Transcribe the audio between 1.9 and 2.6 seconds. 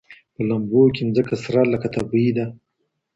تبۍ ده